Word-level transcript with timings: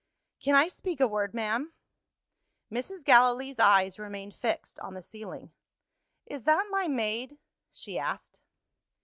"Can 0.39 0.55
I 0.55 0.67
speak 0.67 0.99
a 0.99 1.07
word, 1.07 1.35
ma'am?" 1.35 1.73
Mrs. 2.71 3.05
Gallilee's 3.05 3.59
eyes 3.59 3.99
remained 3.99 4.33
fixed 4.35 4.79
on 4.79 4.95
the 4.95 5.03
ceiling. 5.03 5.51
"Is 6.25 6.45
that 6.45 6.65
my 6.71 6.87
maid?" 6.87 7.37
she 7.71 7.99
asked. 7.99 8.39